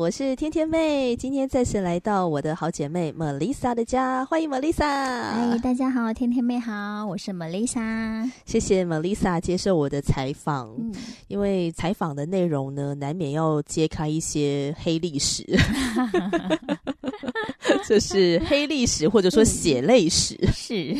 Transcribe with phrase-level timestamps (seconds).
[0.00, 4.78] 我是天天妹，今天再次来到我的好姐妹 Melissa 的家，欢迎 Melissa。
[4.78, 8.26] 嗨，大家好，天天妹好，我是 Melissa。
[8.46, 10.90] 谢谢 Melissa 接受我的采访，嗯，
[11.28, 15.44] 因为采访的内容呢，难免要揭开一些黑历史。
[17.90, 20.94] 这是黑历史，或者说血泪史，嗯、是，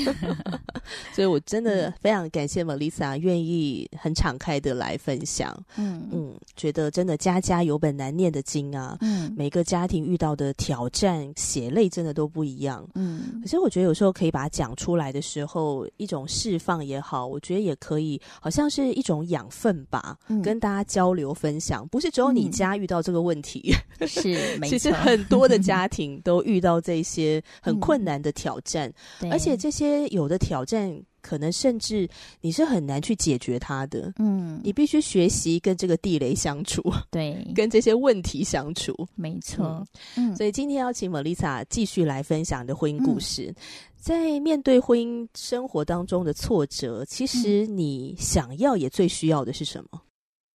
[1.15, 5.57] 所以我真的非常感谢 Melissa 愿意很敞开的来分享。
[5.77, 6.09] 嗯。
[6.11, 8.99] 嗯，觉得真的家家有本难念的经啊。
[9.03, 12.85] 嗯，每个家庭遇到的挑战、血泪真的都不一样。
[12.97, 21.87] 嗯，可是我觉得有时候可以把它讲出来的时候，一种释放也好，我觉得也可以，好像是一种养分吧，嗯、跟大家交流分享。
[21.87, 31.01] 不是只有你家遇到这个问题，嗯、是， 其实很多的 家庭都遇到这些很困难的挑战，嗯、而且这些有的挑战。
[31.23, 32.09] 可能甚至
[32.41, 39.87] 你是很难去解决它的，嗯，你必须学习跟这个地雷相处，对， 跟这些问题相处，没错，
[40.17, 43.49] 嗯，嗯，所以今天要请 Melissa 继续来分享你的婚姻故事。
[43.49, 43.55] 嗯，
[43.99, 50.01] 在面对婚姻生活当中的挫折，其实你想要也最需要的是什么？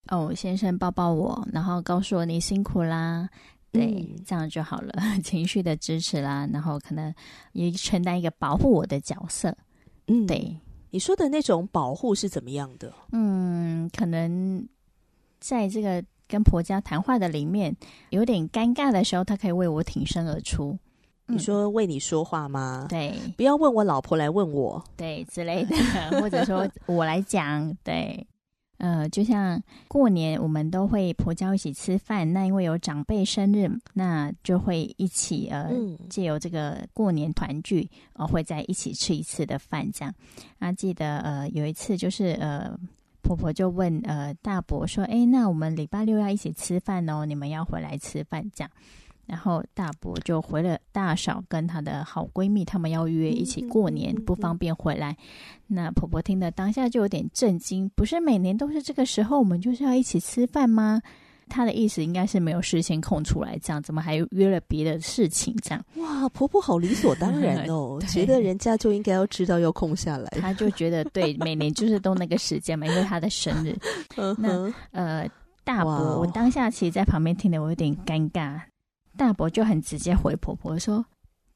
[0.10, 3.30] 哦，先生抱抱我，然后告诉我你辛苦啦。
[3.76, 7.14] 对，嗯，这样就好了， 情绪的支持啦，然后可能
[7.54, 9.56] 也承担一个保护我的角色。
[10.08, 10.58] 嗯，对，
[10.92, 12.94] 你说的那种保护是怎么样的？
[13.12, 14.68] 嗯，可能
[15.40, 17.76] 在这个跟婆家谈话的里面
[18.10, 20.78] 有点尴尬的时候，他可以为我挺身而出。
[21.28, 22.86] 你说为你说话吗？
[22.88, 25.76] 对，不要问我老婆来问我，对之类的，
[26.22, 28.28] 或者说我来讲，对。
[28.78, 32.32] 呃，就像过年，我们都会婆家一起吃饭。
[32.34, 35.72] 那因为有长辈生日，那就会一起呃，
[36.10, 40.14] 借由这个过年团聚，呃，会在一起吃一次的饭这样。
[40.60, 42.78] 啊，记得呃有一次就是呃，
[43.22, 48.72] 婆婆就问呃大伯说：“哎，那我们礼拜六要一起吃饭哦，你们要回来吃饭这样。”
[49.26, 55.16] 然后大伯就回了大嫂跟她的好闺蜜，他们要约一起过年，不方便回来。
[55.68, 61.02] 那婆婆听的当下就有点震惊，不是每年都是这个时候，我们就是要一起吃饭吗？
[61.48, 65.56] 她的意思应该是没有事先空出来，这样怎么还约了别的事情？
[65.62, 70.28] 这样哇，婆婆好理所当然 哦，觉得人家就应该要知道要空下来。
[70.42, 73.78] 她就觉得对，每年就是都那个时间嘛，因为她的生日。
[74.40, 75.30] 那呃，
[75.64, 78.60] 大伯，我当下其实在旁边听的，我有点尴尬。
[79.18, 81.06] 大伯就很直接回婆婆说：“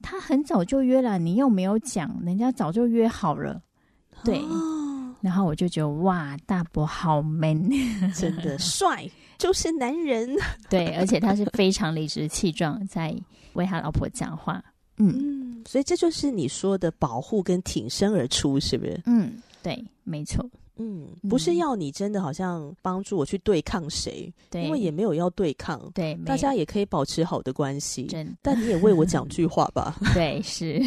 [0.02, 3.62] 他很早就约了，你又没有讲，人家早就约好了。”
[4.24, 7.70] 对，哦、然后我就觉得哇，大伯好 man，
[8.14, 10.30] 真的帅，就是男人。
[10.70, 13.16] 对，而且他是非常理直气壮在
[13.54, 14.62] 为他老婆讲话。
[14.98, 19.02] 嗯，嗯，所以这就是你说的保护跟挺身而出，是不是？
[19.06, 19.34] 嗯，
[19.64, 20.46] 对，没错。
[20.80, 28.06] 嗯，不是要你真的好像帮助我去对抗谁，对，因为也没有要对抗，对，大家也可以保持好的关系。
[28.06, 29.98] 真，但你也为我讲 句话吧。
[30.14, 30.82] 对，是，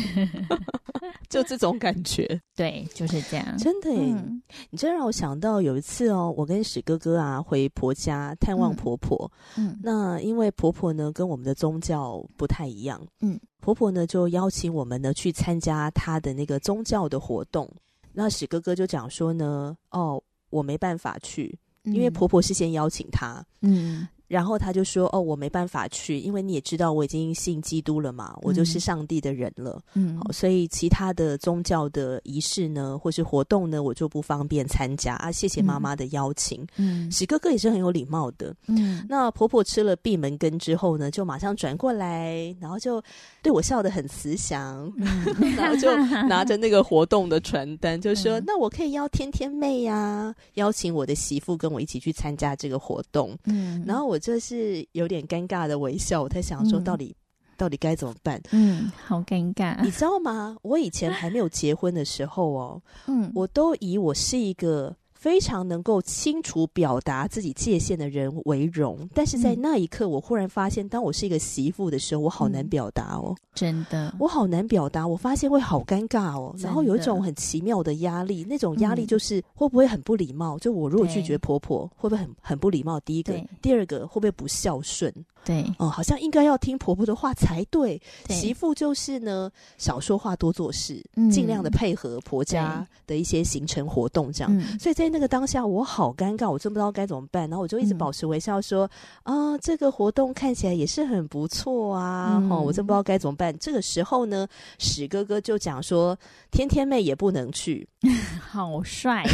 [1.28, 2.40] 就这种感觉。
[2.56, 3.56] 对，就是这样。
[3.58, 9.30] 真的耶，嗯，你真让我想到有一次哦，我跟史哥哥啊回婆家探望婆婆。
[9.58, 17.70] 嗯，那因为婆婆呢跟我们的宗教不太一样，嗯，婆婆呢就邀请我们呢去参加她的那个宗教的活动。
[18.12, 24.06] 那史哥哥就讲说呢，哦，我没办法去，因为婆婆事先邀请他，嗯。
[24.32, 29.78] 然后他就说：“哦，我没办法去，因为你也知道我已经信基督了嘛，我就是上帝的人了。
[29.92, 35.30] 嗯，好，所以其他的宗教的仪式呢，或是活动呢，我就不方便参加啊。
[35.30, 36.66] 谢谢妈妈的邀请。
[36.78, 38.56] 嗯，史哥哥也是很有礼貌的。
[38.68, 43.02] 嗯，那婆婆吃了闭门羹之后呢，就马上转过来，然后就
[43.42, 45.06] 对我笑得很慈祥，嗯、
[45.58, 45.94] 然后就
[46.26, 53.36] 拿着那个活动的传单，就说：嗯、那我可以邀天天妹呀、啊，邀请我的媳妇跟我一起去参加这个活动。
[53.44, 54.18] 嗯，然后我。
[54.22, 58.40] 就是有点尴尬的微笑，我在想说，到底、嗯、到底该怎么办？
[58.52, 60.56] 嗯，好尴尬，你知道吗？
[60.62, 69.08] 我以前还没有结婚的时候哦， 嗯，我都以我是一个非常能够清楚表达自己界限的人为荣。
[69.14, 75.06] 但是在那一刻，我忽然发现，当我是一个媳妇的时候，我好难表达哦，真的，我好难表达。
[75.06, 80.58] 我发现会好尴尬哦，然后有一种很奇妙的压力，那种压力就是会不会很不礼貌？
[80.58, 82.98] 就我如果拒绝婆婆，会不会很很不礼貌？
[82.98, 85.14] 第一个，第二个会不会不孝顺？
[85.44, 88.00] 对，哦、嗯，好像应该要听婆婆的话才对。
[88.26, 94.56] 对，媳妇就是呢，少说话，多做事，嗯、尽量的配合婆家的一些行程活动，这样。
[94.56, 97.48] 嗯、所以在那个当下，我好尴尬，我真不知道该怎么办。
[97.50, 98.90] 然后我就一直保持微笑说
[99.24, 102.38] ：“嗯、啊，这个活动看起来也是很不错啊。
[102.38, 103.56] 嗯”哈，我真不知道该怎么办。
[103.58, 104.48] 这个时候呢，
[104.78, 106.18] 史哥哥就讲说
[106.50, 107.86] ：“天天妹也不能去。
[108.40, 109.24] ”好帅，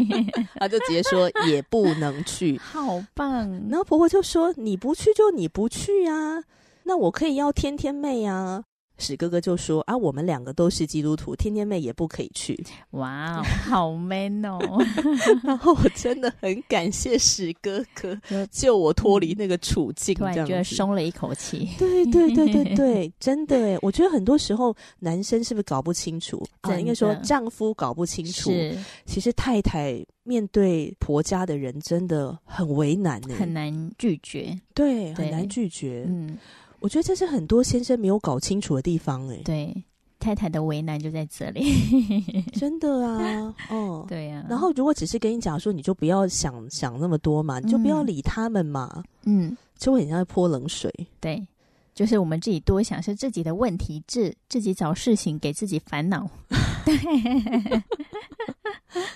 [0.60, 3.50] 他就直接说也不能去， 好棒。
[3.68, 6.44] 然后婆婆就说：“你不去就你不去啊，
[6.84, 8.64] 那我可以要天天妹啊。”
[9.02, 12.58] 史哥哥就说：“啊，我们两个都是基督徒，天天妹也不可以去。
[12.92, 14.58] ”哇，好 man 哦！
[15.42, 18.16] 然后我真的很感谢史哥哥
[18.50, 21.68] 救我脱离那个处境，这样就觉得松了一口气。
[21.78, 26.40] 对对对对对，真的诶，我觉得很多时候男生是不是搞不清楚？
[26.60, 28.52] 啊，应该说丈夫搞不清楚。
[29.04, 34.56] 其实太太面对婆家的人真的很为难呢，很难拒绝。
[34.72, 36.04] 对，很难拒绝。
[36.08, 36.38] 嗯。
[36.82, 39.84] 我觉得这是很多先生没有搞清楚的地方，哎，对，
[40.18, 41.62] 太太的为难就在这里，
[42.52, 44.46] 真的啊，哦， 对呀、啊。
[44.50, 50.92] 然后如果只是跟你讲说，你就不要想想那么多嘛，你就不要理他们嘛，嗯，就会很像在泼冷水。
[51.20, 51.46] 对，
[51.94, 56.28] 就是我们自己多想，是自己的问题，自自己找事情给自己烦恼。
[56.84, 56.96] 对，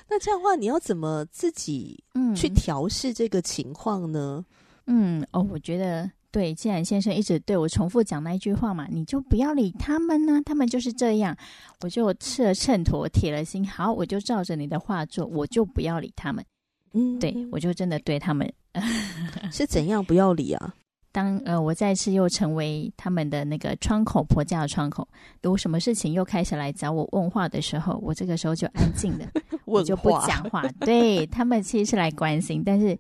[0.09, 2.01] 那这样的话，你要怎么自己
[2.37, 4.45] 去调试这个情况呢？
[4.87, 6.09] 嗯，嗯，哦，我觉得。
[6.31, 11.37] 对，既然先生一直对我重复讲那一句话嘛，你就不要理他们呢、啊，他们就是这样。
[11.81, 16.45] 我就吃了秤砣，铁了心，好，我就照着你的话做，我就不要理他们。
[16.93, 18.51] 嗯，对，我就真的对他们
[19.53, 20.75] 是怎样不要理啊？
[21.17, 25.09] 当呃，我再次又成为他们的那个窗口，婆家的窗口，
[25.41, 29.27] 有什么事情又开始来找我问话的时候，我这个时候就安静的，
[29.65, 30.63] 我就不讲话。
[30.81, 32.95] 对，他们其实是来关心，但是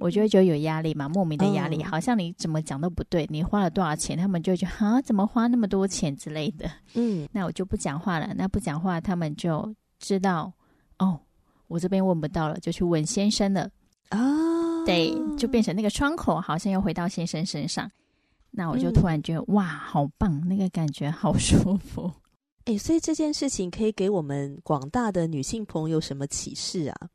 [0.00, 6.68] 我就会觉得有压力嘛，莫名的压力，好像你怎么讲都不对，你花了多少钱，他们就觉得啊，怎么花那么多钱之类的。
[6.94, 8.34] 嗯， 那我就不讲话了。
[8.36, 10.52] 那不讲话，他们就知道
[10.98, 11.16] 哦，
[11.68, 13.85] 我这边问不到了，就去问先生了啊。
[14.86, 17.90] 对，就变成那个窗口，好像又回到先生身上。
[18.52, 22.10] 那我就突然觉得，嗯、哇，好棒，那个感觉好舒服。
[22.64, 27.08] 哎，所以这件事情可以给我们广大的女性朋友什么启示啊？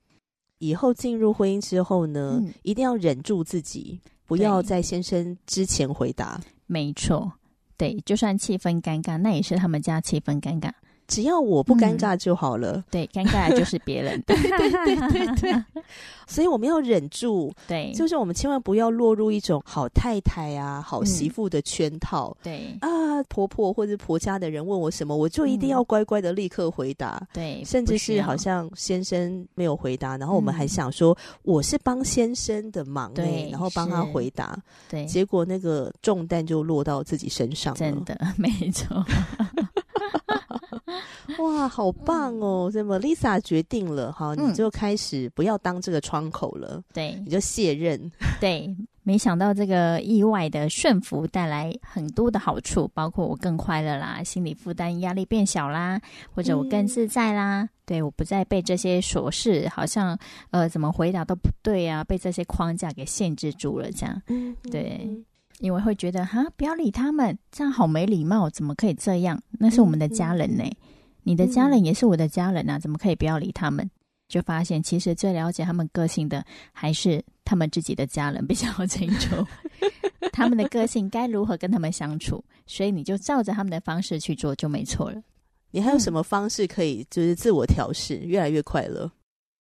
[0.59, 6.39] 以后进入婚姻之后呢，嗯、一定要忍住自己，不要在先生之前回答。
[6.67, 7.31] 没错，
[7.77, 10.71] 对，就算气氛尴尬，那也是他们家气氛尴尬。
[11.11, 12.77] 只要我不尴尬就好了。
[12.77, 14.21] 嗯、对，尴尬就是别人。
[14.25, 15.63] 对对对对对。
[16.25, 17.53] 所以我们要忍住。
[17.67, 22.33] 对，就是我们千万不要落入一种好太太啊、好媳妇的圈套。
[22.39, 27.17] 嗯、对啊，婆婆或者婆家的人问我什么，我就一定要乖乖的立刻回答。
[27.21, 34.57] 嗯、对，甚至是好像先生没有回答，然后我们还想说我是帮先生的忙，对，然后帮他回答。
[34.87, 37.77] 对，结果那个重担就落到自己身上了。
[37.77, 39.03] 真的，没错。
[41.41, 42.69] 哇，好棒哦！
[42.71, 47.99] 这么 Lisa 决定了哈，你就开始不要当这个窗口了，对，你就卸任。
[48.39, 48.73] 对，
[49.03, 55.99] 没想到这个意外的顺服带来很多的好处，包括我更快乐啦，心理负担压力变小啦，
[56.33, 57.63] 或者我更自在啦。
[57.63, 60.17] 嗯、对，我不再被这些琐事，好像
[60.51, 63.91] 呃怎么回答都不对啊，被这些框架给限制住了。
[63.91, 65.09] 这样，嗯、对，
[65.59, 69.41] 因为会觉得哈，不要理他们，这样好没礼貌，怎么可以这样？
[69.59, 70.63] 那是我们的家人呢。
[70.63, 70.75] 嗯嗯
[71.23, 73.89] 你的家人也是我的家人啊，怎么可以不要理他们？
[74.27, 79.45] 就发现其实最了解他们个性的还是他们自己的家人 比较清楚，
[80.31, 85.21] 他们的个性该如何跟他们相处，所以你就照着他们的方式去做就没错了。
[85.71, 89.11] 你还有什么方式可以就是自我调试，越来越快乐？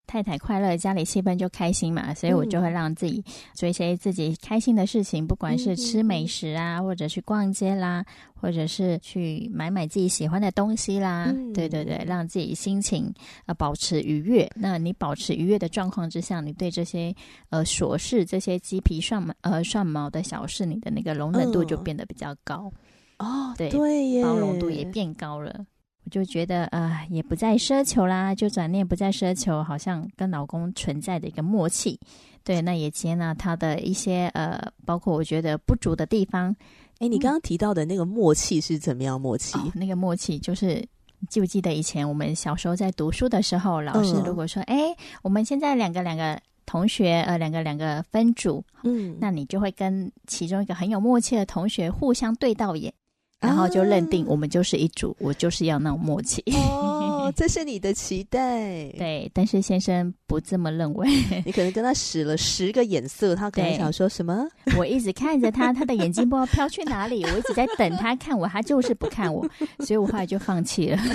[0.10, 3.24] 太太快乐，家里气氛就开心嘛，所以我就会让自己
[3.54, 11.26] 做一些自己开心的事情，不管是吃美食啊，或者去逛街啦，或者是去买买自己喜欢的东西啦。
[11.30, 13.14] 嗯、对对对，让自己心情
[13.46, 14.50] 呃保持愉悦。
[14.56, 17.14] 那你保持愉悦的状况之下，你对这些
[17.52, 22.74] 呃琐事、这些鸡皮蒜毛呃蒜毛的小事，你的那个容忍度就变得比较高。
[23.20, 25.68] 哦，对对耶，包容度也变高了。
[26.10, 32.00] 就觉得呃，也不再奢求啦，就转念不再奢求，好像跟老公存在的一个默契。
[32.44, 36.56] 对，那也接纳他的一些呃，包括我觉得不足的地方。
[37.00, 39.58] 哎，你刚刚提到的那个默契是怎么样默契？
[39.58, 40.86] 哦，那个默契就是
[41.30, 52.94] 记不记得以前我们小时候在读书的时候，老师如果说：“哎、嗯，我们现在两个两个同学，呃，两个两个分组，嗯，那你就会跟其中一个很有默契的同学互相对到眼。”
[53.40, 56.44] 然后就认定我们就是一组，啊、我就是要那种默契。
[56.54, 58.90] 哦， 这是你的期待。
[58.98, 61.08] 对，但是先生不这么认为。
[61.46, 64.46] 你可能跟他使了十个眼色，他可能想说什么？
[64.78, 67.24] 我一直看着他，他的眼睛不知道飘去哪里。
[67.24, 69.48] 我一直在等他看我，他就是不看我，
[69.80, 70.98] 所以我后来就放弃了。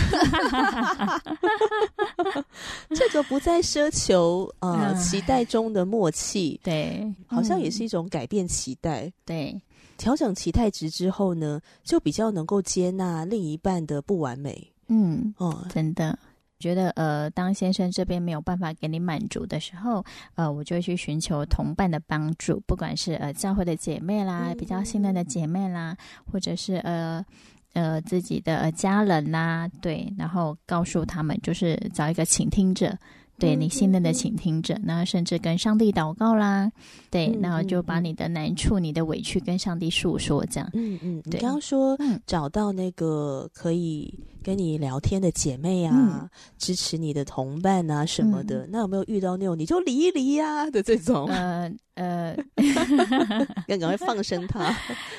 [2.94, 9.60] 这个不再奢求呃、嗯、期待中的默契，对，好像也是一种改变期待，对。
[9.96, 14.72] 调整期待值之后呢，就比较能够接纳另一半的不完美。
[14.88, 16.18] 嗯，哦，真的
[16.58, 25.96] 觉得呃，当先生这边没有办法给你满足的时候，呃，我就会去寻求同伴的帮助，不管是呃教会的姐妹啦，嗯、比较信任的姐妹啦，
[26.30, 27.24] 或者是呃
[27.72, 32.96] 呃自己的家人啦，对，然后告诉他们，就是找一个倾听者。
[33.38, 36.70] 对，你信任的倾听者，那、嗯、甚至跟上帝祷告啦，
[37.10, 40.70] 对，然后就把你的难处、嗯、你的委屈跟上帝诉说，这样。
[40.72, 44.12] 嗯嗯，对，你刚刚说找到那个可以
[44.42, 51.26] 跟你聊天的姐妹啊，嗯、支持你的同伴啊什么的，嗯、那有没有遇到那种你就离一离呀、啊、的这种？
[51.28, 52.36] 呃呃，
[53.68, 54.76] 要赶快放生他。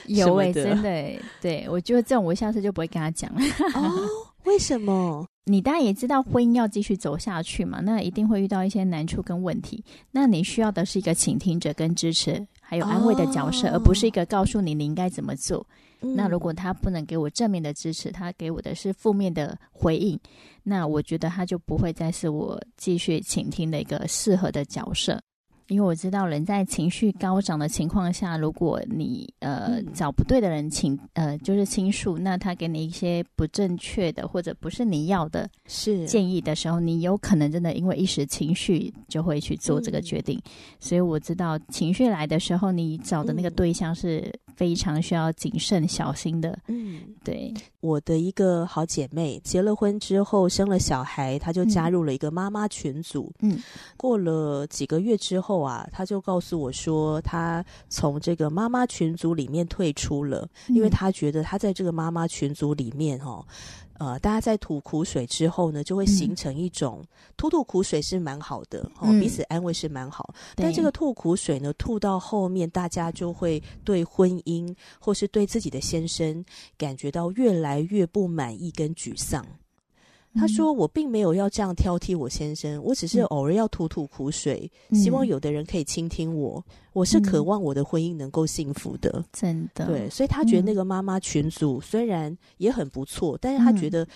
[0.07, 3.41] 有哎、欸，真的、欸，对我觉得这种我下次就不会跟他讲了。
[3.75, 3.91] 哦，
[4.45, 5.27] 为什么？
[5.45, 9.83] 你当然也知道婚姻要继续走下去嘛，那一定会遇到一些难处跟问题。
[10.11, 15.65] 那你需要的是一个倾听者跟支持，还有安慰的角色，哦、而不是一个告诉你你应该怎么做。
[16.01, 20.19] 嗯、那如果他不能给我正面的支持，他给我的是负面的回应，
[20.63, 25.21] 那我觉得他就不会再是我继续倾听的一个适合的角色。
[25.67, 36.05] 因为我知道人在情绪高涨的情况下，如果你呃找不对的人倾呃就是倾诉，那他给你一些不正确的或者不是你要的是。
[36.05, 40.38] 建议的时候，你有可能真的因为一时情绪就会去做这个决定。
[40.45, 46.57] 嗯、所以我知道情绪来的时候，你找的那个对象是非常需要谨慎小心的。
[46.67, 47.53] 嗯，对。
[47.81, 53.31] 我的一个好姐妹结了婚之后生了小孩，她就加入了一个妈妈群组。
[53.41, 53.62] 嗯，
[53.95, 63.45] 过了几个月之后啊，她就告诉我说，她从这个妈妈群组里面退出了，因为她觉得她在这个妈妈群组里面哈。
[63.97, 70.33] 呃，大家在吐苦水之后呢，就会形成一种、嗯、吐吐苦水是蛮好的，哦，嗯、彼此安慰是蛮好。
[70.55, 76.43] 但这个吐苦水呢，吐到后面，大家就会对婚姻或是对自己的先生
[76.77, 79.45] 感觉到越来越不满意跟沮丧。
[80.35, 86.63] 他说：“我并没有要这样挑剔我先生，我只是偶尔要吐吐苦水，嗯、希望有的人可以倾听我。
[86.93, 89.85] 我是渴望我的婚姻能够幸福的，真的。
[89.85, 94.07] 对，所以他觉得那个妈妈群组虽然也很不错，嗯、但是他觉得。”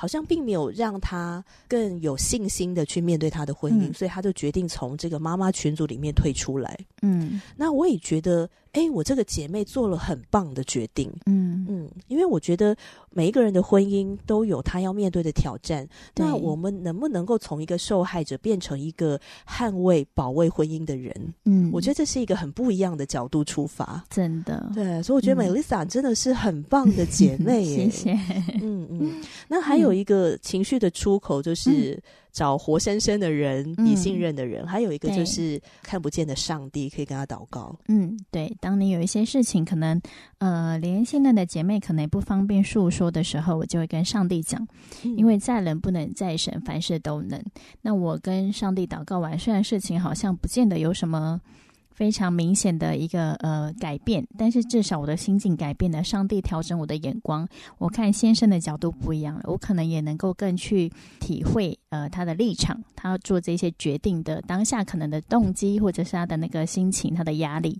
[0.00, 6.78] 好像并没有让他更有信心的去面对他的婚姻，嗯、所以他就决定从这个妈妈群组里面退出来。
[7.02, 11.12] 嗯，那我也觉得，哎，我这个姐妹做了很棒的决定。
[11.26, 12.76] 嗯嗯，因为我觉得
[13.10, 15.88] 每一个人的婚姻都有他要面对的挑战。
[16.14, 21.34] 那我们能不能够从一个受害者变成一个捍卫、保卫婚姻的人？
[21.44, 24.04] 嗯，我觉得这是一个很不一样的角度出发。
[24.08, 27.90] 真的，对，所以我觉得 Melissa 真的是很棒的姐妹 耶。
[27.90, 28.12] 谢谢。
[28.62, 29.88] 嗯嗯，那还有。
[29.88, 31.98] 有一个情绪的出口，就是
[32.38, 37.76] 找活生生的人，你、嗯、信任的人；还有一个就是看不见的上帝，可以跟他祷告。
[37.88, 38.56] 嗯，对。
[38.60, 40.00] 当你有一些事情，可能
[40.38, 44.64] 呃，连现在的姐妹可能也不方便诉说的时候，我就会跟上帝讲，
[45.02, 47.42] 嗯、因为在人不能，在神凡事都能。
[47.82, 51.40] 那我跟上帝祷告完，虽然事情好像不见得有什么。
[51.98, 56.04] 非常明显的一个呃改变，但是至少我的心境改变了。
[56.04, 57.44] 上帝调整我的眼光，
[57.78, 60.88] 我看先生的角度不一样了，我可能也能够更去
[61.18, 67.76] 体会呃他的立场，他要做这些决定的当下可能的动机，或者是他的那个心情，他的压力。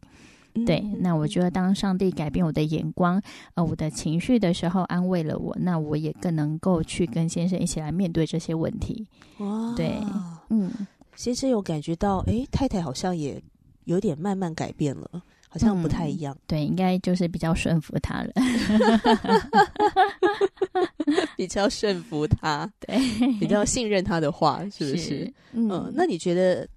[0.66, 3.22] 对，那我觉得当上帝改变我的眼光，
[3.54, 9.06] 呃，我的情绪的时候，安慰了我，那我也更能够去跟先生一起来面对这些问题。
[9.38, 9.94] 哇，对，
[10.50, 10.72] 嗯，
[11.14, 13.40] 先生有感觉到，哎，太太好像也。
[13.88, 16.34] 有点慢慢改变了，好像不太一样。
[16.34, 18.30] 嗯、对，应该就是比较顺服他了
[21.36, 22.98] 比较顺服他，对，
[23.38, 24.98] 比较信任他的话，是不是？
[24.98, 26.68] 是嗯，嗯，那你觉得？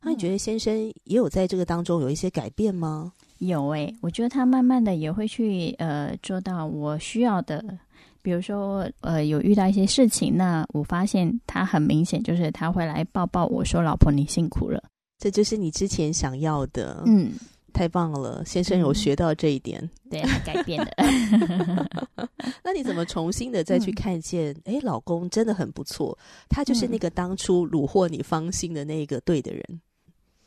[0.00, 0.72] 那你觉得先生
[1.04, 3.12] 也有在这个当中有一些改变吗？
[3.38, 7.64] 有诶、欸，我觉得他慢慢的也会去呃做到我需要的，
[8.22, 14.82] 比如说呃有遇到一些事情，那我发现他很明显就是他会来抱抱我说：“老婆，你辛苦了。”
[15.18, 17.32] 这就是你之前想要的，嗯，
[17.72, 20.90] 太棒了，先生有学到这一点，嗯、对，他改变了。
[22.62, 24.54] 那你怎么重新的再去看见？
[24.64, 26.16] 哎、嗯，老公真的很不错，
[26.48, 29.80] 他就是那个当初虏获你芳心的那个对的人。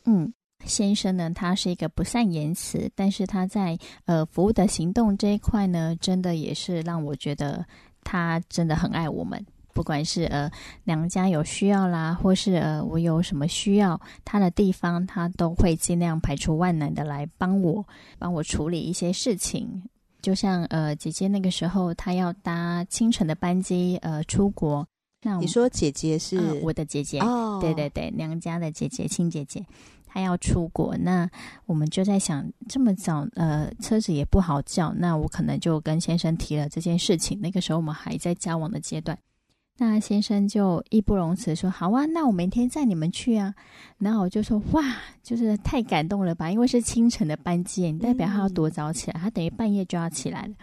[0.04, 0.32] 嗯，
[0.64, 7.64] 先生呢，他是一个不善言辞，但是他在呃服务的行动这一块呢，真的也是让我觉得
[8.02, 9.44] 他真的很爱我们。
[9.72, 10.50] 不管是呃
[10.84, 17.84] 娘家有需要啦，或是呃我有什么需要他的地方，他都会尽量排除万难的来帮我，
[18.18, 19.82] 帮我处理一些事情。
[20.20, 24.86] 就像呃姐姐那个时候，她要搭清晨的班机呃出国。
[25.24, 27.58] 那你说姐姐是、呃、我的姐姐哦？
[27.60, 29.64] 对对对，娘家的姐姐亲姐姐，
[30.06, 31.28] 她要出国，那
[31.66, 37.40] 我们就在想，这么早呃车子也不好叫，那我可能就跟先生提了这件事情。
[37.40, 39.18] 那个时候我们还在交往的阶段。
[39.84, 43.52] 那先生就义不容辞说：“好啊，那我明天载你们去啊。”
[43.98, 44.80] 然后我就说：“哇，
[45.24, 46.52] 就是太感动了吧？
[46.52, 49.20] 因为是清晨的班机，你代表他要多早起来？
[49.20, 50.54] 他等于半夜就要起来了。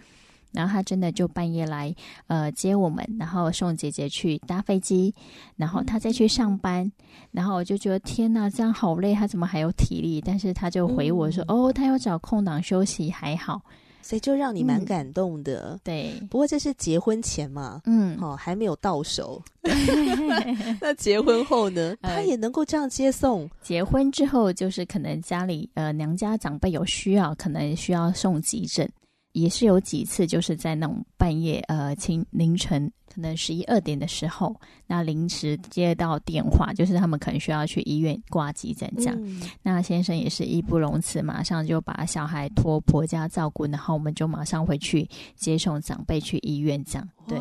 [0.53, 1.93] 然后他真的就半夜来
[2.27, 5.13] 呃接我们，然后送姐姐去搭飞机，
[5.57, 6.89] 然后他再去上班。
[7.31, 10.21] 然后我就觉得天哪，这样好累，他怎么还有体力？
[10.21, 13.61] 但是他就回我说：‘哦，他要找空档休息，还好。’”
[14.01, 16.13] 所以就让你蛮感动的，嗯、对。
[16.29, 19.41] 不过这是结婚前嘛，嗯，哦，还没有到手。
[20.82, 21.96] 那结婚后呢？
[22.01, 23.41] 他也能够这样接送。
[23.44, 28.89] 呃、结婚之后，就是可能家里呃娘家长辈有需要，可能需要送急诊。
[29.33, 34.55] 也是有几次，就是在那种半夜，呃，清凌晨可能十一二点的时候，
[34.88, 39.15] 那临时接到电话，就是他们可能需要去医院挂急诊这样。
[39.19, 47.07] 嗯、那先生也是义不容辞，马上就把小孩托婆家照顾，然后我们就马上回去接送长辈去医院这样。
[47.27, 47.39] 对，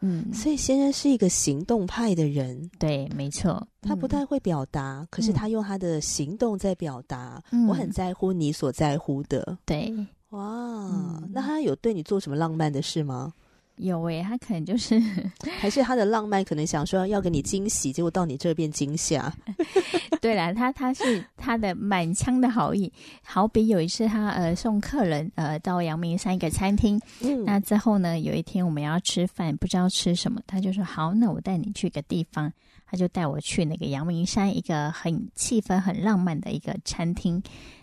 [0.00, 9.92] 嗯，所以先生是一个行动派的人，对，没错，他不太会表达，嗯、可是他用他的行动在表达，嗯、我很在乎你所在乎的，对。
[10.32, 13.32] 哇，嗯、那他有对你做什么浪漫的事吗？
[13.76, 15.00] 有诶、欸，他可能就是，
[15.58, 19.32] 还是他的浪漫可能想说要给你惊喜，结果到你这边惊吓。
[20.20, 22.92] 对啦，他他是 他的满腔的好意，
[23.24, 32.52] 好比有一次他呃送客人呃到阳明山一个餐厅，嗯，那之后呢有一天我们要吃饭，不知道吃什么，他就说好，那我带你去一个地方，
[32.86, 37.42] 他就带我去那个阳明山一个很气氛很浪漫的一个餐厅。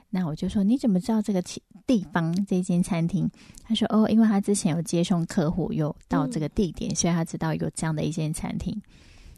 [0.09, 1.39] 那我就说，你怎么知道这个
[1.85, 3.29] 地方这间餐厅？
[3.63, 8.75] 他说哦，因为他之前有接送客户，有到这个地点，嗯、所以他知道有这样的一间餐厅。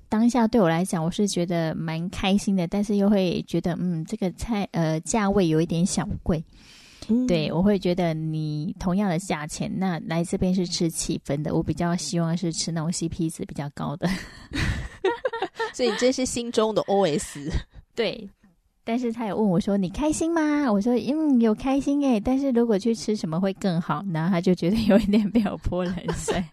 [0.07, 6.43] 当下对我来讲，我是觉得蛮开心的，但是又会觉得嗯，这个菜呃价位有一点小贵。
[7.07, 14.07] 嗯、对，我会觉得你同样的价钱，那来这边是吃气氛的，我比较希望是吃那种 CP 值比较高的。
[15.73, 17.51] 所以你这是心中的 OS。
[17.95, 18.29] 对。
[18.83, 22.19] 但是他也问我说：“你开心吗？”我说：“嗯，有开心诶。
[22.19, 26.43] 但是如果去吃什么会更好？”然后他就觉得有一点被我泼冷水。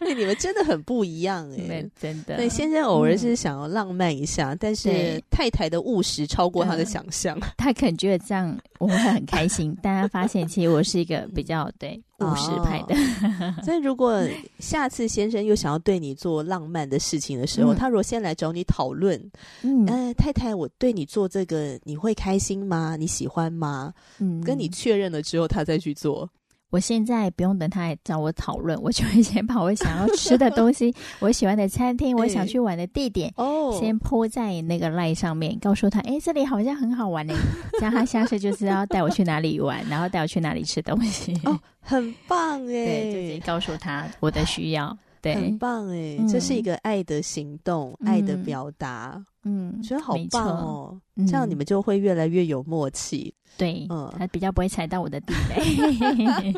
[0.00, 2.36] 对， 你们真的很不一样诶，真的。
[2.36, 7.38] 对，先生偶尔是想要浪漫一下，嗯、但是太太的务实超过他的想象。
[7.56, 12.00] 他可能觉得这样我会很开心， 但他发现其实我是一个比较对。
[12.20, 14.22] 务实派的，哦，所以如果
[14.60, 19.20] 下次先生又想要对你做浪漫的事情的时候，嗯、他如果先来找你讨论，
[19.62, 22.94] 嗯，呃，太太，我对你做这个，你会开心吗？
[22.96, 23.92] 你喜欢吗？
[24.20, 26.26] 嗯，跟你确认了之后，他再去做。
[26.74, 37.34] 我现在不用等他来找我讨论，我就会先把我想要吃的东西、 我喜欢的餐厅、我想去玩的地点，哦，先 po 在那个 line 上面，告诉他，哎，这里好像很好玩呢，
[37.78, 41.40] 这样他下次就知道带我去哪里玩，然后带我去哪里吃东西。
[41.44, 44.98] 哦，很棒哎， 对，就可以告诉他我的需要。
[45.24, 53.32] 对，很棒哎，这是一个爱的行动，爱的表达，嗯，觉得好棒哦，这样你们就会越来越有默契。
[53.56, 56.54] 对，嗯，他比较不会踩到我的地雷，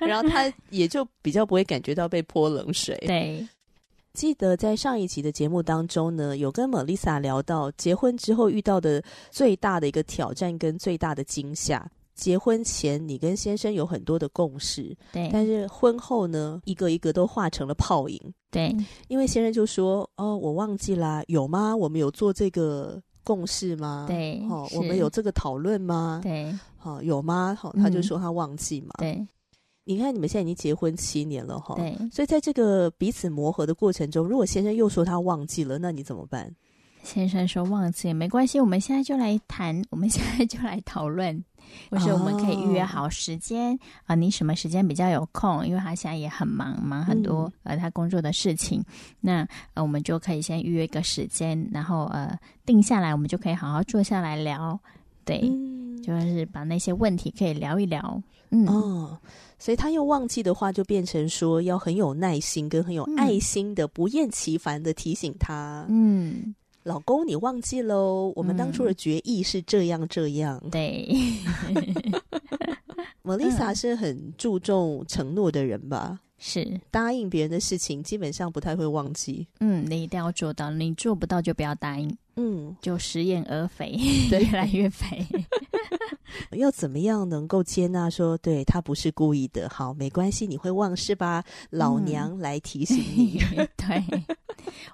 [0.06, 2.94] 然后他也就比较不会感觉到被泼冷水。
[3.06, 3.48] 对，
[4.12, 11.90] 记得在上一集的节目当中呢，有跟 Melissa 聊到结婚之后遇到的最大的一个挑战跟最大的惊吓。
[12.14, 18.74] 结婚前你跟先生有很多的共识，对，但是婚后呢，一个一个都化成了泡影，对，
[19.08, 21.74] 因为先生就说：“哦，我忘记啦，有吗？
[21.74, 24.04] 我们有做这个。”共识吗？
[24.06, 26.20] 对，哦，我们有这个讨论吗？
[26.22, 27.56] 对，好，有吗？
[27.58, 28.90] 好，他就说他忘记嘛。
[28.98, 29.26] 对，
[29.84, 31.74] 你看你们现在已经结婚七年了哈。
[31.74, 36.54] 对，所以在这个彼此磨合的过程中，如果先生又说他忘记了，那你怎么办？
[37.02, 41.42] 先生说忘记也没关系，我们现在就来谈，我们现在就来讨论。
[41.90, 45.66] 或是我们可以预约好时间啊、你什么时间比较有空？
[45.66, 48.82] 因为他现在也很忙，忙很多、嗯、呃他工作的事情。
[49.20, 54.78] 那呃我们就可以先预约一个时间，然后呃定下来，我们就可以好好坐下来聊。
[55.24, 58.22] 对，嗯、就是把那些问题可以聊一聊。
[58.50, 59.18] 嗯哦，
[59.58, 65.84] 所以他又忘记的话，就变成说要很有耐心跟很有爱心的、嗯、不厌其烦的提醒他。
[65.88, 68.32] 嗯，老公，你忘记喽？
[68.36, 70.60] 我们当初的决议是这样这样。
[70.64, 71.08] 嗯、对。
[73.24, 76.20] Melissa 是很注重承诺的人吧？
[76.36, 79.46] 是答应别人的事情，基本上不太会忘记。
[79.60, 82.14] 嗯，你一定要做到，你做不到就不要答应。
[82.36, 83.96] 嗯，就食言而肥，
[84.30, 85.26] 对，越来越肥。
[86.52, 89.68] 要怎么样能够接纳说，对，他不是故意的？
[89.68, 91.44] 好，没关系，你会忘是吧？
[91.70, 93.40] 老娘来提醒你。
[93.56, 94.02] 嗯、 对，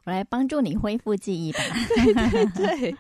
[0.05, 1.61] 我来帮助你恢复记忆吧。
[1.97, 2.97] 对对对。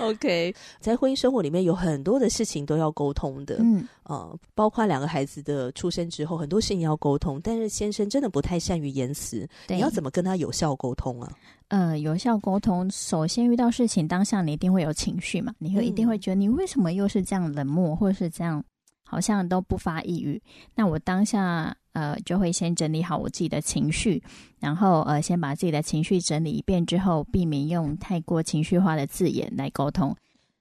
[0.00, 3.56] OK，在婚姻生活里面有很多的事情都要沟通的。
[3.60, 3.86] 嗯。
[4.04, 7.40] 呃，包括两个孩子的出生之后，很多事情要沟通。
[7.42, 11.32] 但是先生真的不太善于言辞，你要怎么跟他有效沟通啊？
[11.68, 15.52] 呃，有效沟通，首先遇到事情当下，你一定会有情绪嘛？
[15.58, 18.64] 你会一定会觉得，你为什么又是这样冷漠，或者是这样，
[19.04, 20.40] 好像都不发一语？
[20.74, 24.22] 那我当下呃，就会先整理好我自己的情绪，
[24.60, 30.14] 然后呃，先把自己的情绪整理一遍之后，避免用太过情绪化的字眼来沟通。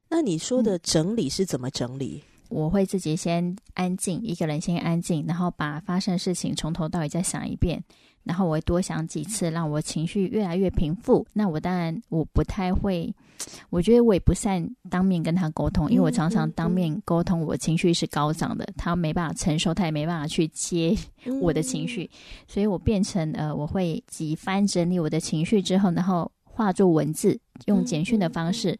[0.09, 2.23] 那你说的整理是怎么整理？
[2.25, 7.83] 嗯我会自己先安静，一个人先安静，然后把发生的事情从头到尾再想一遍，
[8.25, 11.25] 然后我会多想几次，让我情绪越来越平复。
[11.31, 13.13] 那我当然我不太会，
[13.69, 20.93] 我觉得我也不善当面跟他沟通，因为我常常当面沟通，我情绪是高涨的，他没办法承受，他也没办法去接
[21.41, 22.09] 我的情绪，
[22.47, 28.77] 所以我变成呃，我会几番整理我的情绪之后，然后化作文字，用简讯的方式。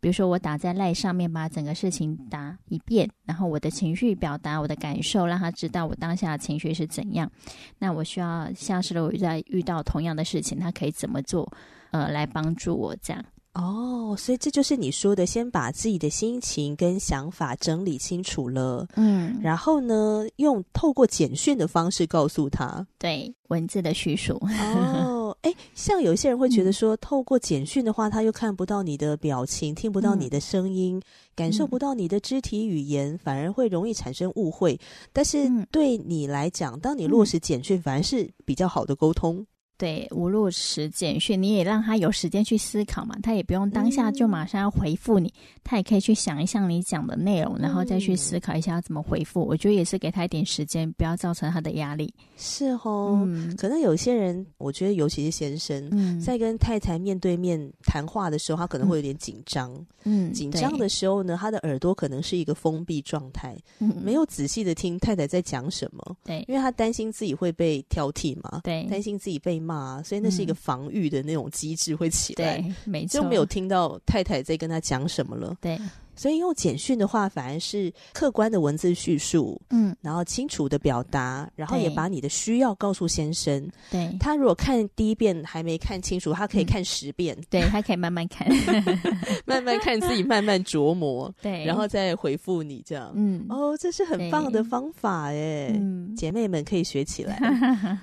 [0.00, 7.30] 比如说，我打在赖上面，把整个事情打一遍，然后我的情绪表达，我的感受，让他知道我当下的情绪是怎样。
[7.78, 11.50] 那我需要下次如果再遇到同样的事情，他可以怎么做？
[11.90, 13.24] 呃，来帮助我这样。
[13.54, 24.38] 哦，所以这就是你说的，先把自己的心情跟想法整理清楚了，嗯，然后呢，用透过简讯的方式告诉他，对，文字的叙述。
[24.46, 31.02] 哦，哎，像有一些人会觉得说，透过简讯的话，他又看不到你的表情，听不到你的声音，嗯，
[31.36, 34.78] 感受不到你的肢体语言，反而会容易产生误会。
[35.12, 39.46] 但是对你来讲，当你落实简讯，反而是比较好的沟通。
[39.78, 49.40] 对，无落实简讯，你也让他有时间去思考嘛，他也不用当下就马上要回复你，嗯、他也可以去想一想你讲的内容，然后再去思考一下要怎么回复。
[49.46, 52.12] 我觉得也是给他一点时间，不要造成他的压力。
[52.36, 59.72] 是哦，嗯、可能有些人，我觉得尤其是先生，嗯、在跟太太面对面谈话的时候，他可能会有点紧张。
[60.02, 66.16] 嗯，紧张的时候呢，他的耳朵可能是一个封闭状态，嗯、没有仔细的听太太在讲什么。
[66.24, 69.62] 对，因为他担心自己会被挑剔嘛，对，担心自己被。
[69.68, 75.78] 嘛，所以那是一个防御的那种机制会起来，对，没错，就没有听到太太在跟他讲什么了，对。
[76.18, 83.66] 所以用简讯的话，反而是客观的文字叙述，嗯，然后清楚的表达，然后也把你的需要告诉先生。
[83.90, 88.48] 对，他如果看第一遍还没看清楚，他可以看十遍，嗯、对，他可以慢慢看，
[89.46, 93.12] 慢慢看自己慢慢琢磨，对，然后再回复你这样。
[93.14, 97.36] 嗯，哦，这是很棒的方法哎，嗯，姐妹们可以学起来。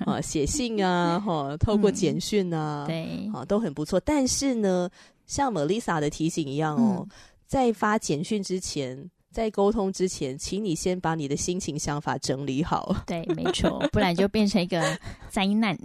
[0.06, 4.00] 啊， 写信啊，哈，透过简讯啊，对，啊，都很不错。
[4.00, 4.88] 但是呢，
[5.26, 7.06] 像 Melissa 的提醒一样哦。
[7.46, 13.04] 嗯在发简讯之前，在沟通之前，请你先把你的心情想法整理好。
[13.06, 14.98] 对，没错，不然就变成一个
[15.30, 15.76] 灾难。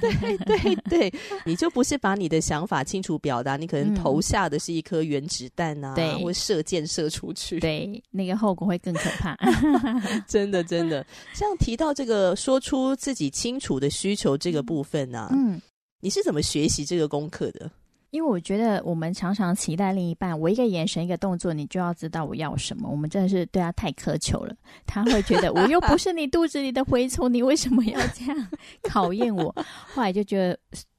[0.00, 1.12] 对对对，
[1.44, 9.36] 你就不是把你的想法清楚表达，你可能投下的是一颗原子弹啊，对，或射箭射出去，对，那个后果会更可怕。
[10.26, 15.60] 真的真的，像提到这个说出自己清楚的需求这个部分啊，嗯，
[16.00, 17.70] 你是怎么学习这个功课的？
[18.12, 22.86] 因为我觉得我们常常期待另一半，我一个眼神、一个动作，你就要知道我要什么。
[22.90, 24.54] 我们真的是对他太苛求了，
[24.86, 28.48] 他会觉得我又不是你肚子里的蛔虫，你为什么要这样
[28.84, 29.50] 考验我？
[29.94, 30.58] 后来就觉得，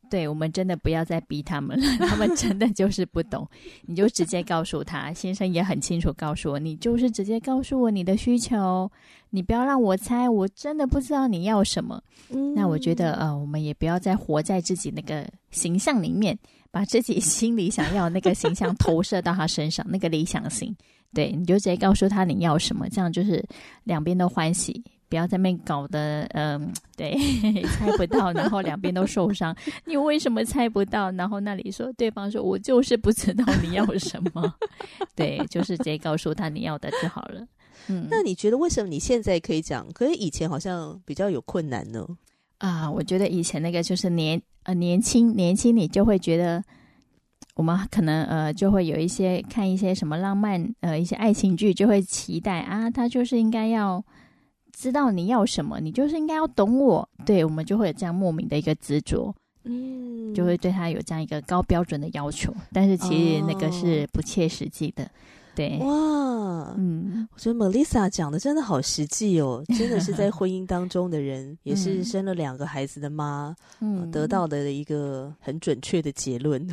[0.09, 3.47] 对，我们真的不要再逼他们了，他们真的就是不懂。
[3.83, 8.91] 你就直接告诉他，先生也很清楚告诉我，你就是直接告诉我你的需求，
[9.29, 12.01] 你不要让我猜，我真的不知道你要什么。
[12.31, 16.35] 嗯，那我觉得，呃，我们也不要再活在自己那个形象里面。
[16.73, 20.75] 把自己心里想要那个形象投射到他身上，那个理想型，
[21.13, 23.45] 对，你就直接告诉他你要什么，这样就是
[23.83, 27.15] 两边都欢喜，不要在那搞得嗯，对，
[27.77, 29.55] 猜不到，然后两边都受伤。
[29.85, 31.11] 你为什么猜不到？
[31.11, 34.51] 然后那里说对方说，我就是不知道你要什么，
[35.15, 37.45] 对，就是直接告诉他你要的就好了。
[37.87, 42.03] 嗯，那你觉得为什么你现在可以讲，可是以前好像比较有困难呢？
[42.63, 46.63] 啊，我觉得以前那个就是年呃年轻年轻，你就会觉得
[47.55, 54.01] 我们可能呃就会有一些看一些什么浪漫呃一些爱情剧，就会期待啊，他就是应该要
[54.71, 65.05] 知道你要什么，你就是应该要懂我，对，我们就会有这样莫名的一个执着，嗯，就会对他有这样一个高标准的要求，但是其实那个是不切实际的。
[65.55, 65.77] 对。
[65.79, 76.65] 哇，嗯，我觉得 Melissa 讲的真的好实际哦， 真的是在婚姻当中的人，也是生了两个孩子的妈，嗯，得到的一个很准确的结论，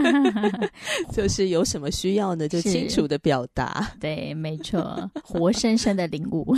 [1.12, 3.92] 就是有什么需要呢，就清楚的表达。
[4.00, 6.54] 对，没错，活生生的领悟，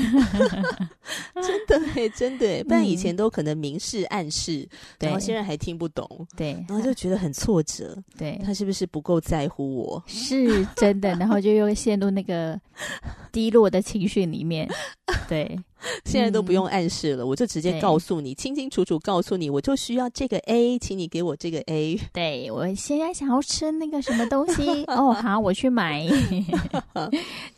[1.42, 4.68] 真的哎，真的，不然以前都可能明示暗示，
[5.00, 10.02] 然后现在还听不懂，对，然后就觉得很挫折，对，他是不是不够在乎我？
[10.06, 11.63] 是真的，然后就又。
[11.64, 12.60] 会陷入那个
[13.32, 14.68] 低落的情绪里面，
[15.28, 15.58] 对，
[16.04, 21.98] 现在都不用暗示了，嗯、我就直接告诉你，清清楚楚告诉你，我就需要这个 A，请你给我这个 A。
[22.12, 26.06] 对，我现在想要吃那个什么东西， 哦，好，我去买。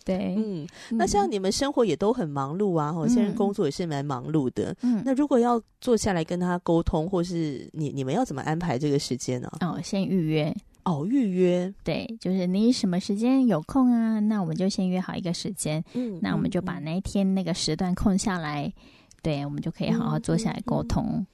[0.04, 4.74] 对，嗯，那像你们生活也都很忙碌啊，我、嗯、现在工作也是蛮忙碌的。
[4.82, 9.50] 嗯，那如果要坐下来跟他沟通，或是你你们要怎么安排这个时间呢？
[9.60, 10.54] 哦，先预约。
[10.86, 14.20] 哦，预约对，就是你什么时间有空啊？
[14.20, 18.72] 那我们就先约好一个时间，嗯，那我们就把那一天那个时段空下来，嗯、
[19.20, 21.26] 对，我们就可以好好坐下来沟通。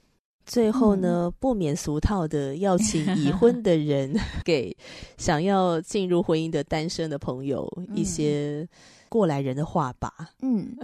[0.46, 4.74] 最后呢，嗯、不免俗套的要请已婚的人 给
[5.18, 8.66] 想要进入婚姻的单身的朋友一些
[9.10, 10.30] 过来人的话吧。
[10.40, 10.74] 嗯。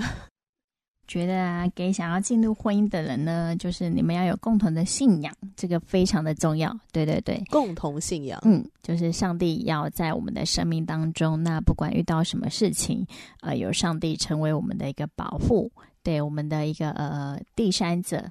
[1.09, 6.71] 觉得啊，给想要进入婚姻的人呢，就是你们要有共同的信仰，这个非常的重要。
[6.93, 13.07] 对对对，共同信仰，嗯，就是上帝要在我们的生命当中，那不管遇到什么事情，
[13.41, 18.31] 呃，有上帝成为我们的一个保护，对我们的一个呃第三者。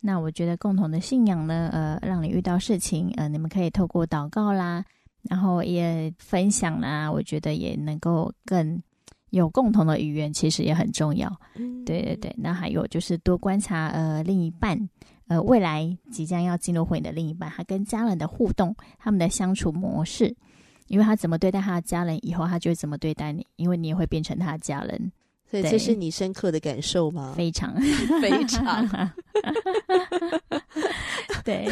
[0.00, 4.84] 那我觉得共同的信仰呢，呃，让你遇到事情，呃，你们可以透过祷告啦，
[5.28, 8.80] 然后也分享啦，我觉得也能够更。
[9.32, 12.34] 有共同的语言其实也很重要，嗯、对对对。
[12.38, 14.78] 那还有就是多观察呃另一半，
[15.26, 20.36] 呃未来即将要进入婚姻的另一半，他跟家人的互动，他们的相处模式，
[20.86, 25.10] 因为他怎么对待他的家人，以后他就会怎么对待你，因为你也会变成他的家人。
[25.50, 27.34] 所以这是你深刻的感受吗？
[27.36, 27.74] 非常
[28.20, 29.10] 非常。
[31.44, 31.68] 对，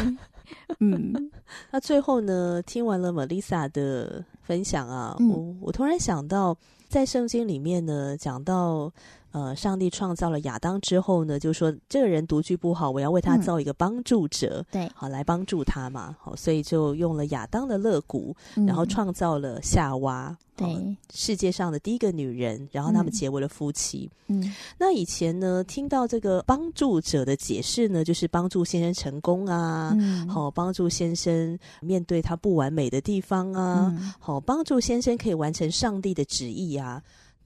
[0.79, 1.31] 嗯。
[1.71, 6.57] 那最后呢，听完了 Melissa 的分享啊，嗯、我我突然想到。
[6.89, 8.91] 在圣经里面呢，讲到。
[9.31, 24.09] 呃，上帝创造了亚当之后呢，就说这个人独居不好，我要为他造一个帮助者，嗯、对，好来帮助他嘛，好，所以就用了亚当的肋骨，嗯、然后创造了夏娃，对，世界上的第一个女人，然后他们结为了夫妻。
[24.27, 37.01] 嗯，那以前呢，听到这个帮助者的解释呢，就是帮助先生成功啊，嗯、好，帮助先生面对他不完美的地方啊，嗯、好，帮助先生可以完成上帝的旨意啊。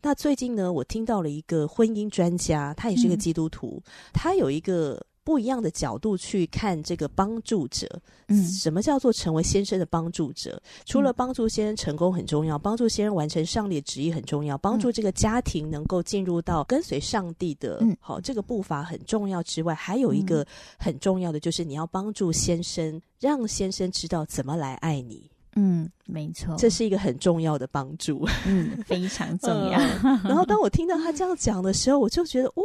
[0.06, 8.00] 那最近呢，我听到了一个婚姻专家，他也是一个基督徒，嗯、他有一个不一样的角度去看这个帮助者。
[8.28, 10.62] 嗯，什么叫做成为先生的帮助者？
[10.86, 20.46] 除了帮助先生成功很重要，帮助先生完成上帝的旨意很重要，帮助这个家庭能够进入到跟随上帝的、嗯、好这个步伐很重要之外，还有一个
[20.78, 25.32] 很重要的就是你要帮助先生，让先生知道怎么来爱你。
[25.56, 29.80] 嗯，没错，这是一个很重要的帮助，嗯，非常重要。
[30.04, 32.64] 嗯、然后当我听到他这样讲的时候，我就觉得哇，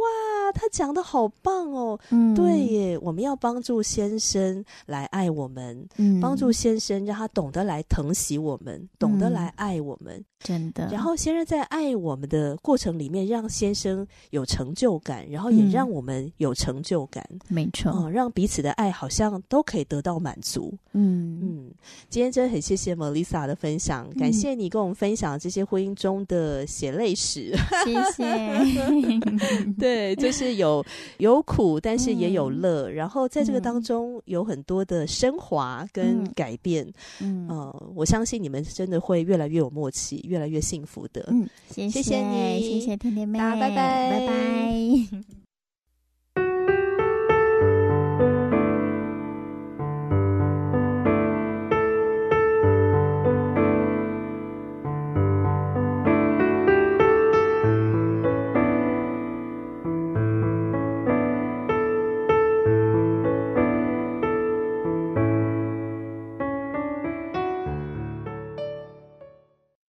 [0.53, 1.99] 他讲的好棒哦。
[2.09, 10.89] 嗯，对耶，我们要帮助先生来爱我们，嗯，帮助先生让他懂得来疼惜我们，嗯、懂得来爱我们，真的。
[10.91, 20.73] 然后先生在爱我们的过程里面，让先生有成就感，然后也让我们有成就感，嗯、没错，嗯，让彼此的爱好像都可以得到满足。
[20.91, 21.71] 嗯嗯，
[22.09, 22.81] 今天真的很谢谢。
[22.81, 22.95] 谢
[23.31, 27.53] 谢 Melissa 的分享，感谢你跟我们分享这些婚姻中的血泪史。
[27.85, 28.23] 谢谢。
[29.79, 30.85] 对，就是有
[31.17, 36.85] 有苦，但是也有乐，嗯、然后在这个当中有很多的升华跟改变。
[37.21, 41.25] 嗯，呃，我相信你们真的会越来越有默契，越来越幸福的。
[41.29, 45.31] 嗯，谢谢，谢谢你，谢谢甜甜妹，拜拜，拜拜。